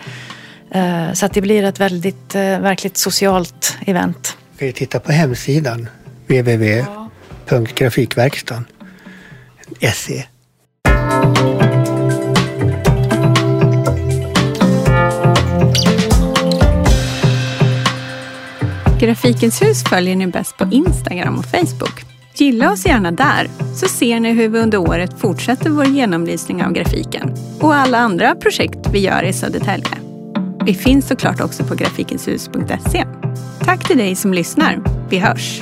[0.71, 4.37] Eh, så att det blir ett väldigt, eh, verkligt socialt event.
[4.57, 5.89] Kan vi titta på hemsidan
[6.27, 8.65] www.grafikverkstan
[9.65, 10.25] www.grafikverkstan.se
[18.99, 22.03] Grafikens hus följer ni bäst på Instagram och Facebook.
[22.35, 26.71] Gilla oss gärna där, så ser ni hur vi under året fortsätter vår genomlysning av
[26.71, 29.97] grafiken och alla andra projekt vi gör i Södertälje.
[30.65, 33.05] Vi finns såklart också på grafikenshus.se.
[33.61, 34.83] Tack till dig som lyssnar.
[35.09, 35.61] Vi hörs!